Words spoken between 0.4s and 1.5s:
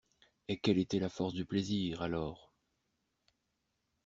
Et quelle était la force du